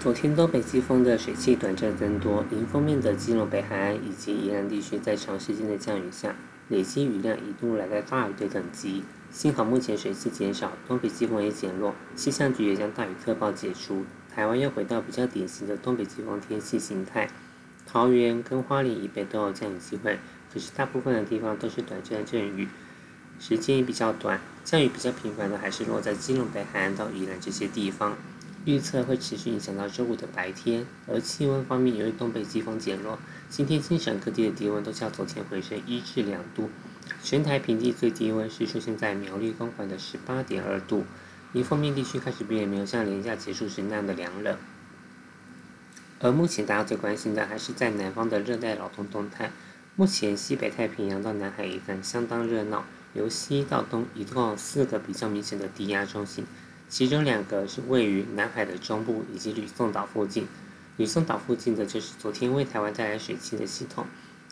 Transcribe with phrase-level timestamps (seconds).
[0.00, 6.34] 昨天东北季风的水汽短暂增多，迎风面的基隆北海岸以及宜兰地区在长时间的降雨下，
[6.70, 9.04] 累积雨量一度来到大雨的等级。
[9.30, 17.28] 幸好目前水汽减少，东北季风也减弱，气象局也将大雨特报解除，台湾又回到比较典型的东北季风天气形态。
[17.86, 20.18] 桃园跟花莲以北都有降雨机会，
[20.50, 22.66] 可是大部分的地方都是短暂阵雨，
[23.38, 28.16] 时间也比较短，降雨比较频繁的还是落在基隆北海岸到宜兰这些地方。
[28.66, 36.68] 预测会持续影响到周五的白天，而气温方面，由于东北季风减弱，今天京省各地的低温都较昨天回升一至两度。
[37.22, 41.04] 全台平地最低温是出现在苗栗公馆的十八点二度，
[41.54, 44.56] 迎风面地区开始变没有像连假结束时那样的凉冷。
[46.20, 49.50] 而目前大家最关心的还是在南方的热带扰动动态。
[49.96, 56.46] 目前西北太平洋到南海一带相当热闹，由西到东一共有四个比较明显的低压中心。
[56.90, 60.48] 其中两个是位于南海的中部以及吕宋岛附近，
[60.96, 64.06] 吕宋岛附近的就是昨天为台湾带来水汽的系统，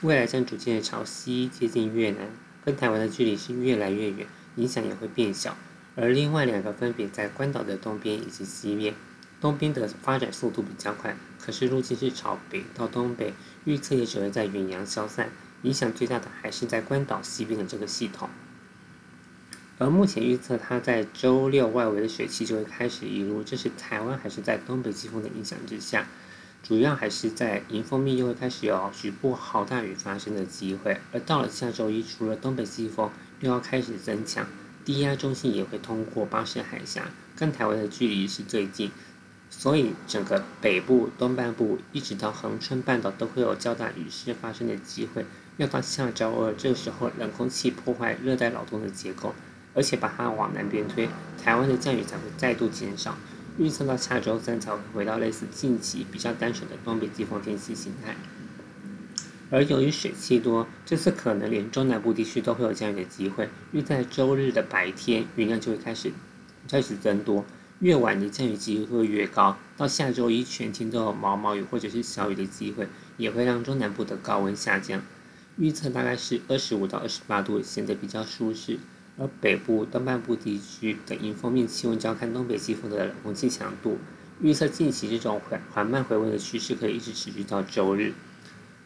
[0.00, 2.30] 未来将逐渐朝西接近越南，
[2.64, 5.54] 跟台湾的距离是越来越远，影响也会变小。
[5.94, 8.94] 而另外两个分别在关岛的东边以及西边，
[9.38, 15.28] 东边的发展速度比较快，可是路径是朝北到东北，预测也只会在远洋消散，
[15.60, 18.30] 影响最大的还是在关岛西边的这个系统。
[19.82, 26.06] 而目前预测，它在周六外围的水汽就会开始移入，这是台湾还是在东北季风的影响之下，
[26.62, 30.98] 主要还是在迎风面又会开始有局部豪大雨发生的机会。
[31.10, 33.10] 而到了下周一，除了东北季风
[33.40, 34.46] 又要开始增强，
[34.84, 38.92] 低压中心也会通过巴士海峡，跟台湾的距离是最近，
[39.50, 45.26] 所以整个北部、东半部一直到恒春半岛都会有较大雨势发生的机会。
[45.56, 49.34] 要到下周二，这个时候冷空气破坏热带扰动的结构。
[49.74, 51.08] 而且把它往南边推，
[51.42, 53.16] 台湾的降雨才会再度减少。
[53.58, 58.16] 预测到下周三才会回到类似近期比较单纯的东北季风天气形态。
[59.50, 63.50] 而由于水汽多，这次可能连中南部地区都会有降雨的机会。
[63.72, 66.10] 预在周日的白天，云量就会开始
[66.66, 67.44] 开始增多，
[67.80, 69.58] 越晚的降雨机会越高。
[69.76, 75.02] 到下周一全天都有毛毛雨或者是小雨的机会，也会让中南部的高温下降。
[75.58, 78.78] 预测大概是二十五到二十八度，显得比较舒适。
[79.18, 83.98] 而北部东半部地区的迎风面气温，就要看东北季风的冷空气强度。
[84.40, 88.14] 预测近期这种缓缓慢回温的趋势可以一直持续到周日。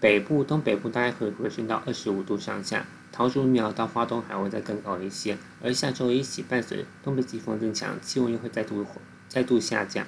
[0.00, 5.38] 北部、东北部大概会回升到二十五度上下，桃竹苗到花东还会再更高一些。
[5.62, 8.84] 而下周一起，伴随东北季风增强，气温又会再度
[9.28, 10.06] 再度下降。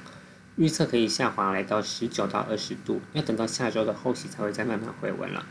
[0.56, 5.46] 预测可以下滑来到十九到二十度，要等到下周的后期才会再慢慢回温了。